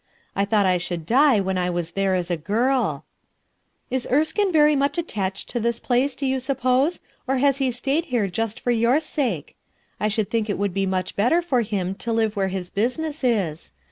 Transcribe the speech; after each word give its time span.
I 0.35 0.45
thought 0.45 0.65
I 0.65 0.79
should 0.79 1.05
die 1.05 1.39
when 1.39 1.59
I 1.59 1.69
was 1.69 1.91
there 1.91 2.15
as 2.15 2.31
a 2.31 2.35
girl. 2.35 3.05
u 3.91 3.99
SENTIMENTAL" 3.99 4.25
PEOPLE 4.33 4.35
131 4.45 4.49
"IsErskinc 4.49 4.51
very 4.51 4.75
much 4.75 4.97
attached 4.97 5.49
to 5.49 5.59
this 5.59 5.79
place, 5.79 6.15
do 6.15 6.25
you 6.25 6.39
suppose, 6.39 7.01
or 7.27 7.37
has 7.37 7.57
he 7.59 7.69
stayed 7.69 8.05
here 8.05 8.27
just 8.27 8.59
for 8.59 8.71
your 8.71 8.99
sake? 8.99 9.55
I 9.99 10.07
should 10.07 10.31
think 10.31 10.49
it 10.49 10.57
would 10.57 10.73
be 10.73 10.87
much 10.87 11.15
better 11.15 11.43
for 11.43 11.61
him 11.61 11.93
to 11.93 12.11
live 12.11 12.35
where 12.35 12.47
his 12.47 12.71
business 12.71 13.23
is. 13.23 13.73